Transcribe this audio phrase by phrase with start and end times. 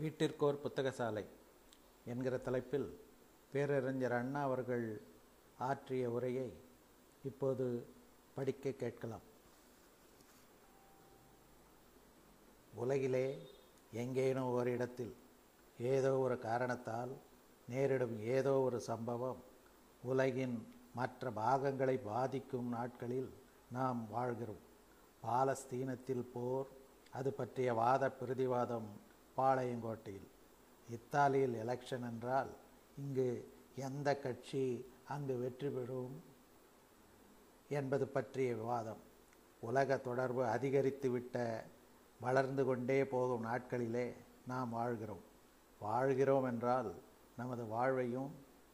[0.00, 1.24] வீட்டிற்கோர் புத்தகசாலை
[2.04, 2.88] என்கிற தலைப்பில்
[3.52, 5.00] பேரறிஞர் அண்ணா அவர்கள்
[5.58, 6.48] ஆற்றிய உரையை
[7.22, 7.66] இப்போது
[8.34, 9.24] படிக்க கேட்கலாம்.
[12.74, 13.26] உலகிலே
[13.92, 15.14] எங்கேனும் ஒரு இடத்தில்
[15.78, 17.12] ஏதோ ஒரு காரணத்தால்
[17.68, 19.40] நேரிடும் ஏதோ ஒரு சம்பவம்
[20.02, 20.56] உலகின்
[20.94, 23.30] மற்ற பாகங்களை பாதிக்கும் நாட்களில்
[23.70, 24.62] நாம் வாழ்கிறோம்.
[25.22, 26.66] பாலஸ்தீனத்தில் போர்
[27.10, 28.88] அது பற்றிய வாத பிரதிவாதம்
[29.36, 30.28] பாளையங்கோட்டையில்.
[30.90, 32.50] இத்தாலியில் எலெக்ஷன் என்றால்
[32.98, 36.22] இங்கு எந்த கட்சி அங்கு வெற்றி பெறும்
[37.68, 39.02] என்பது பற்றிய விவாதம்.
[39.60, 41.60] உலக தொடர்பு அதிகரித்துவிட்ட
[42.20, 44.12] வளர்ந்து கொண்டே போகும் நாட்களிலே
[44.46, 45.24] நாம் வாழ்கிறோம்.
[45.78, 46.94] வாழ்கிறோம் என்றால்
[47.36, 48.30] நமது வாழ்வையும்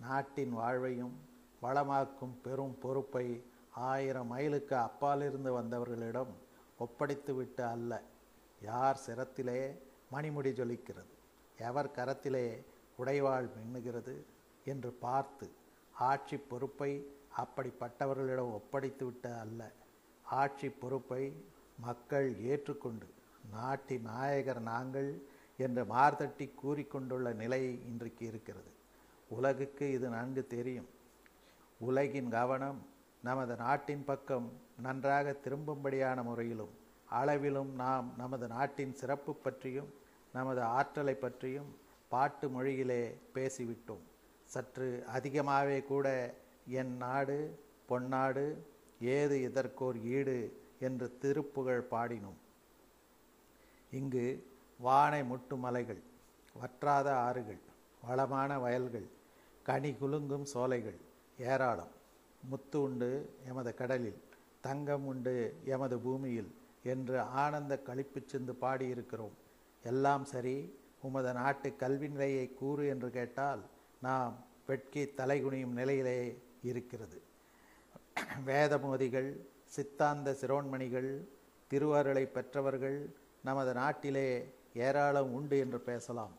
[0.00, 1.14] நாட்டின் வாழ்வையும்
[1.62, 6.32] வளமாக்கும் பெரும் பொறுப்பை ஆயிரம் மைலுக்கு அப்பாலிருந்து வந்தவர்களிடம்
[6.78, 8.02] ஒப்படைத்துவிட்டு அல்ல.
[8.62, 9.78] யார் சிரத்திலே
[10.12, 11.12] மணிமுடி ஜொலிக்கிறது.
[11.58, 12.64] எவர் கரத்திலே
[12.98, 14.14] உடைவாள் மின்னுகிறது
[14.64, 15.50] என்று பார்த்து
[15.94, 19.72] ஆட்சி பொறுப்பை அப்படிப்பட்டவர்களிடம் ஒப்படைத்துவிட்ட அல்ல.
[20.24, 21.32] ஆட்சி பொறுப்பை
[21.80, 23.06] மக்கள் ஏற்றுக்கொண்டு
[23.50, 25.22] நாட்டின் நாயகர் நாங்கள்
[25.56, 28.70] என்று மார்தட்டி கூறிக்கொண்டுள்ள நிலை இன்றைக்கு இருக்கிறது.
[29.28, 30.88] உலகுக்கு இது நன்கு தெரியும்.
[31.78, 32.86] உலகின் கவனம்
[33.22, 34.52] நமது நாட்டின் பக்கம்
[34.82, 36.74] நன்றாக திரும்பும்படியான முறையிலும்
[37.20, 39.90] அளவிலும் நாம் நமது நாட்டின் சிறப்பு பற்றியும்
[40.32, 41.70] நமது ஆற்றலை பற்றியும்
[42.12, 43.02] பாட்டு மொழியிலே
[43.34, 44.04] பேசிவிட்டோம்.
[44.54, 46.06] சற்று அதிகமாகவே கூட
[46.80, 47.38] என் நாடு
[47.88, 48.44] பொன்னாடு
[49.14, 50.38] ஏது இதற்கோர் ஈடு
[50.86, 52.38] என்று திருப்புகழ் பாடினோம்.
[53.98, 54.26] இங்கு
[54.78, 56.02] வானை முட்டு மலைகள்
[56.60, 57.60] வற்றாத ஆறுகள்
[58.06, 59.08] வளமான வயல்கள்
[59.68, 60.98] கனி குலுங்கும் சோலைகள்
[61.50, 61.92] ஏராளம்.
[62.50, 63.10] முத்து உண்டு
[63.48, 64.20] எமது கடலில்
[64.66, 65.34] தங்கம் உண்டு
[65.72, 66.50] எமது பூமியில்
[66.92, 69.36] என்று ஆனந்த களிப்பு சிந்து பாடியிருக்கிறோம்.
[69.84, 70.56] எல்லாம் சரி
[71.00, 73.62] உமது நாட்டு கல்வி நிலையை கூறு என்று கேட்டால்
[74.00, 74.34] நாம்
[74.66, 76.18] வெட்கி தலைகுனியும் நிலையிலே
[76.62, 77.18] இருக்கிறது.
[78.46, 79.30] வேதமோதிகள்
[79.74, 81.10] சித்தாந்த சிரோன்மணிகள்
[81.70, 82.98] திருவருளை பெற்றவர்கள்
[83.44, 84.28] நமது நாட்டிலே
[84.74, 86.34] ஏராளம் உண்டு என்று பேசலாம்.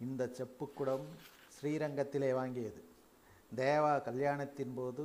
[0.00, 1.06] இந்த செப்புக்குடம்
[1.56, 2.80] ஸ்ரீரங்கத்திலே வாங்கியது.
[3.56, 5.04] தேவா கல்யாணத்தின் போது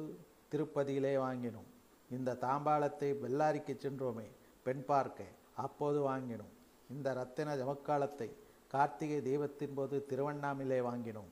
[0.51, 1.69] திருப்பதியிலே வாங்கினோம்.
[2.09, 4.27] இந்த தாம்பாளத்தை பெல்லாரிக்கு சென்றோமே
[4.67, 5.25] பெண் பார்க்க
[5.63, 6.53] அப்போது வாங்கினோம்.
[6.93, 8.29] இந்த ரத்தின ஜமக்காலத்தை
[8.73, 11.31] கார்த்திகை தீபத்தின் போது திருவண்ணாமலை வாங்கினோம்.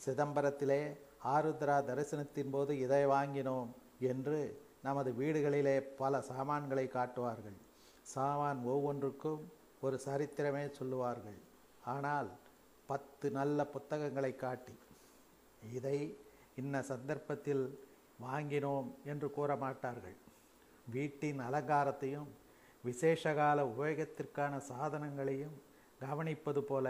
[0.00, 0.80] சிதம்பரத்திலே
[1.34, 3.70] ஆருத்ரா தரிசனத்தின் போது இதை வாங்கினோம்
[4.10, 4.38] என்று
[4.86, 7.58] நமது வீடுகளிலே பல சாமான்களை காட்டுவார்கள்.
[8.14, 9.42] சாமான் ஒவ்வொன்றுக்கும்
[9.86, 11.40] ஒரு சரித்திரமே சொல்லுவார்கள்.
[11.94, 12.28] ஆனால்
[12.88, 14.74] பத்து நல்ல புத்தகங்களை காட்டி
[15.76, 15.98] இதை
[16.60, 17.64] இன்ன சந்தர்ப்பத்தில்
[18.26, 20.16] வாங்கினோம் என்று கூற மாட்டார்கள்
[20.94, 22.28] வீட்டின் அலங்காரத்தையும்
[22.88, 25.56] விசேஷகால உபயோகத்திற்கான சாதனங்களையும்
[26.00, 26.86] கவனிப்பது போல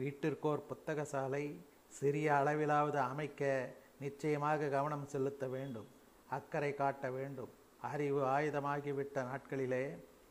[0.00, 1.44] வீட்டிற்கோர் புத்தக சாலை
[1.98, 3.42] சிறிய அளவிலாவது அமைக்க
[4.04, 5.88] நிச்சயமாக கவனம் செலுத்த வேண்டும்
[6.36, 7.52] அக்கறை காட்ட வேண்டும்.
[7.90, 9.84] அறிவு ஆயுதமாகிவிட்ட நாட்களிலே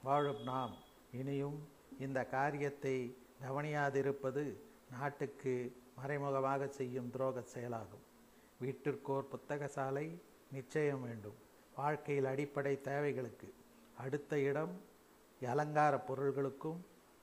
[0.04, 0.74] வாழும் நாம்
[1.20, 1.60] இனியும்
[2.06, 2.96] இந்த காரியத்தை
[3.46, 4.44] கவனியாதிருப்பது
[4.94, 5.54] நாட்டுக்கு
[6.00, 8.04] மறைமுகமாக செய்யும் துரோக செயலாகும்.
[8.62, 10.08] வீட்டிற்கோர் புத்தக சாலை
[10.52, 11.38] நிச்சயம் வேண்டும்.
[11.76, 13.50] வாழ்க்கையில் அடிப்படை தேவைகளுக்கு
[14.04, 14.74] அடுத்த இடம்
[15.46, 16.78] அலங்கார பொருள்களுக்கும்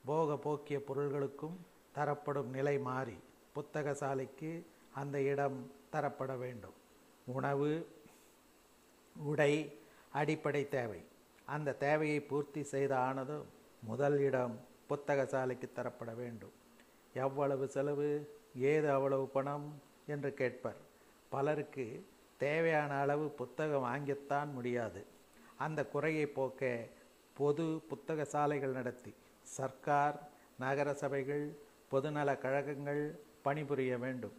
[0.05, 1.55] போக போக்கிய பொருள்களுக்கும்
[1.91, 3.17] தரப்படும் நிலை மாறி
[3.53, 6.73] புத்தக சாலைக்கு அந்த இடம் தரப்பட வேண்டும்.
[7.25, 7.87] உணவு
[9.15, 9.79] உடை
[10.11, 11.03] அடிப்படை தேவை.
[11.45, 13.45] அந்த தேவையை பூர்த்தி செய்த ஆனதும்
[13.79, 16.51] முதல் இடம் புத்தக சாலைக்கு தரப்பட வேண்டும்.
[17.13, 20.75] எவ்வளவு செலவு ஏது அவ்வளவு பணம் என்று கேட்பர்.
[21.29, 22.05] பலருக்கு
[22.37, 25.05] தேவையான அளவு புத்தகம் வாங்கித்தான் முடியாது.
[25.57, 26.87] அந்த குறையை போக்க
[27.39, 29.11] பொது புத்தக சாலைகள் நடத்தி
[29.55, 30.17] சர்க்கார்
[30.59, 31.45] நகர சபைகள்
[31.91, 33.03] பொதுநல கழகங்கள்
[33.45, 34.35] பணிபுரிய வேண்டும்.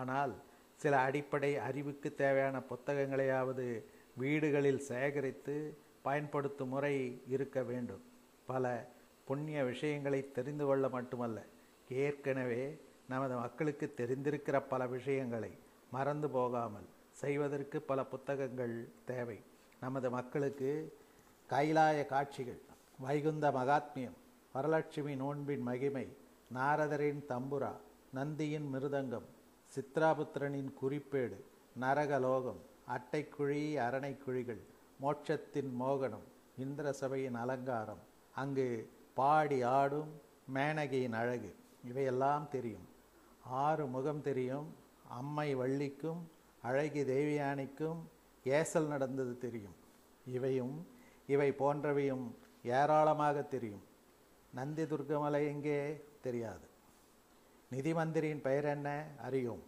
[0.00, 0.34] ஆனால்
[0.82, 3.66] சில அடிப்படை அறிவுக்கு தேவையான புத்தகங்களையாவது
[4.22, 5.54] வீடுகளில் சேகரித்து
[6.02, 6.94] பயன்படுத்தும் முறை
[7.34, 8.02] இருக்க வேண்டும்.
[8.46, 8.64] பல
[9.28, 11.38] புண்ணிய விஷயங்களை தெரிந்து கொள்ள மட்டுமல்ல
[12.04, 12.64] ஏற்கனவே
[13.08, 15.50] நமது மக்களுக்கு தெரிந்திருக்கிற பல விஷயங்களை
[15.90, 16.86] மறந்து போகாமல்
[17.22, 18.76] செய்வதற்கு பல புத்தகங்கள்
[19.10, 19.38] தேவை.
[19.80, 20.70] நமது மக்களுக்கு
[21.50, 22.60] கைலாய காட்சிகள்
[22.98, 24.16] வைகுந்த மகாத்மியம்
[24.54, 26.06] வரலட்சுமி நோன்பின் மகிமை
[26.54, 27.72] நாரதரின் தம்புரா
[28.14, 29.26] நந்தியின் மிருதங்கம்
[29.72, 31.38] சித்ராபுத்திரனின் குறிப்பேடு
[31.80, 32.60] நரகலோகம்
[32.94, 34.62] அட்டைக்குழி அரணைக்குழிகள்
[35.00, 36.26] மோட்சத்தின் மோகனம்
[36.58, 38.02] இந்திர சபையின் அலங்காரம்
[38.34, 38.68] அங்கு
[39.14, 40.12] பாடி ஆடும்
[40.54, 41.50] மேனகையின் அழகு
[41.84, 42.86] இவையெல்லாம் தெரியும்.
[43.64, 44.68] ஆறு முகம் தெரியும்
[45.08, 46.22] அம்மை வள்ளிக்கும்
[46.62, 48.00] அழகி தேவியானிக்கும்
[48.44, 49.76] ஏசல் நடந்தது தெரியும்.
[50.26, 50.76] இவையும்
[51.26, 52.30] இவை போன்றவையும்
[52.64, 53.82] ஏராளமாக தெரியும்.
[54.54, 56.74] நந்தி துர்க்கமலை எங்கே தெரியாது.
[57.70, 59.06] நிதி மந்திரியின் பெயர் என்ன?
[59.22, 59.62] அறியும்.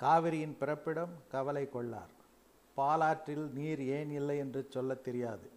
[0.00, 2.10] காவிரியின் பிறப்பிடம் கவலை கொள்ளார்.
[2.74, 5.50] பாலாற்றில் நீர் ஏன் இல்லை என்று சொல்லத் தெரியாது.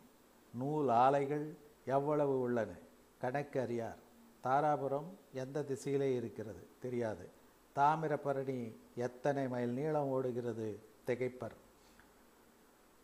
[0.53, 1.55] நூல் ஆலைகள்
[1.85, 2.71] எவ்வளவு உள்ளன?
[3.19, 3.97] கணக்கு அறியார்.
[4.43, 6.67] தாராபுரம் எந்த திசையிலே இருக்கிறது?
[6.81, 7.29] தெரியாது.
[7.75, 10.79] தாமிரபரணி எத்தனை மைல் நீளம் ஓடுகிறது?
[11.07, 11.55] திகைப்பர்.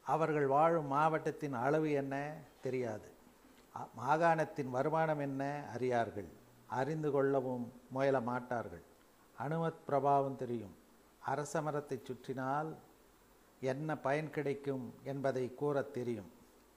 [0.08, 3.10] அவர்கள் வாழும் மாவட்டத்தின் அளவு என்ன தெரியாது.
[3.98, 6.28] மாகாணத்தின் வருமானம் என்ன அறியார்கள்.
[6.66, 8.82] அறிந்து கொள்ளவும் முயல மாட்டார்கள்.
[9.40, 10.76] அனுமத் பிரபாவம் தெரியும்.
[11.20, 12.76] அரச மரத்தை சுற்றினால்
[13.62, 16.32] என்ன பயன் கிடைக்கும் என்பதை கூறத் தெரியும்.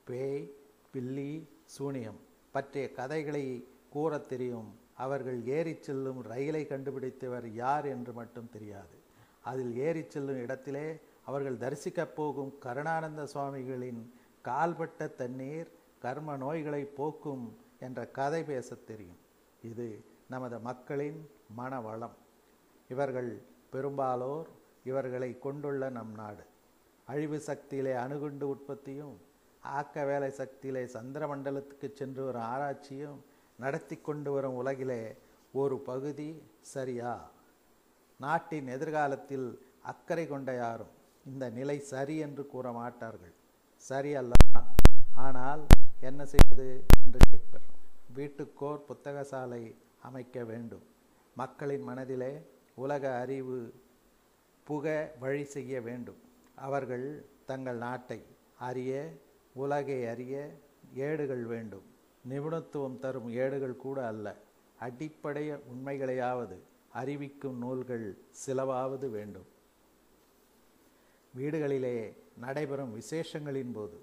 [0.04, 0.52] பேய்
[0.92, 4.78] பில்லி சூனியம் பற்றிய கதைகளை கூறத் தெரியும்.
[4.96, 8.98] அவர்கள் ஏறி செல்லும் ரயிலை கண்டுபிடித்தவர் யார் என்று மட்டும் தெரியாது.
[9.44, 11.00] அதில் ஏறி செல்லும் இடத்திலே
[11.30, 14.00] அவர்கள் தரிசிக்கப் போகும் கருணானந்த சுவாமிகளின்
[14.44, 17.44] கால்பட்ட தண்ணீர் கர்ம நோய்களை போக்கும்
[17.80, 19.18] என்ற கதை பேசத் தெரியும்.
[19.62, 22.16] இது நமது மக்களின் மனவளம்.
[22.88, 24.48] இவர்கள் பெரும்பாலோர்
[24.84, 26.44] இவர்களை கொண்டுள்ள நம் நாடு.
[27.04, 29.20] அழிவு சக்தியிலே அணுகுண்டு உற்பத்தியும்
[29.60, 33.24] ஆக்க வேலை சக்தியிலே சந்திர மண்டலத்துக்கு சென்று வரும் ஆராய்ச்சியும்
[33.58, 35.16] நடத்தி கொண்டு வரும் உலகிலே
[35.52, 37.30] ஒரு பகுதி சரியா?
[38.20, 39.48] நாட்டின் எதிர்காலத்தில்
[39.82, 43.32] அக்கறை கொண்ட யாரும் இந்த நிலை சரி என்று கூற மாட்டார்கள்.
[43.76, 44.70] சரி அல்லதான்
[45.14, 45.67] ஆனால்
[46.00, 47.67] என்ன செய்வது என்று கேட்பர்.
[48.14, 50.82] வீட்டுக்கோர் புத்தகசாலை அமைக்க வேண்டும்.
[51.34, 52.43] மக்களின் மனதிலே
[52.75, 53.75] உலக அறிவு
[54.64, 56.17] புக வழி செய்ய வேண்டும்.
[56.55, 58.23] அவர்கள் தங்கள் நாட்டை
[58.58, 59.12] அறிய
[59.52, 60.50] உலகை அறிய
[60.94, 61.82] ஏடுகள் வேண்டும்.
[62.28, 64.37] நிபுணத்துவம் தரும் ஏடுகள் கூட அல்ல.
[64.78, 66.56] அடிப்படை உண்மைகளையாவது
[66.93, 69.46] அறிவிக்கும் நூல்கள் சிலவாவது வேண்டும்.
[71.36, 73.98] வீடுகளிலே நடைபெறும் விசேஷங்களின் போது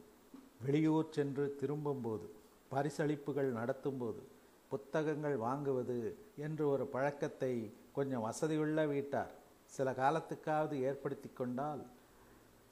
[0.65, 2.29] வெளியூர் சென்று திரும்பும்போது
[2.71, 4.21] பரிசளிப்புகள் நடத்தும்போது
[4.67, 9.31] புத்தகங்கள் வாங்குவது என்று ஒரு பழக்கத்தை கொஞ்சம் வசதியுள்ள வீட்டார்
[9.65, 11.85] சில காலத்துக்காவது ஏற்படுத்தி கொண்டால்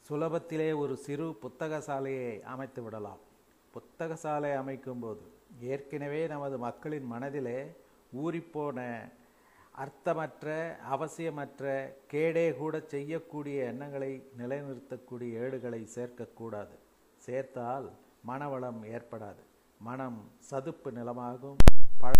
[0.10, 3.18] சுலபத்திலே ஒரு சிறு புத்தக சாலையை அமைத்து விடலாம்.
[3.72, 5.24] புத்தக சாலை அமைக்கும்போது
[5.60, 7.72] ஏற்கனவே நமது மக்களின் மனதிலே
[8.18, 9.10] ஊறிப்போன
[9.84, 16.76] அர்த்தமற்ற அவசியமற்ற கேடே கூட செய்யக்கூடிய எண்ணங்களை நிலைநிறுத்தக்கூடிய ஏடுகளை சேர்க்கக்கூடாது.
[17.16, 17.88] சேர்த்தால்
[18.28, 19.44] மனவளம் ஏற்படாது.
[19.80, 21.56] மனம் சதுப்பு நிலமாகும்
[21.98, 22.14] பழ